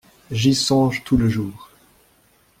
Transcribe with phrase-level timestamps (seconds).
[0.31, 1.69] J’y songe tout le jour.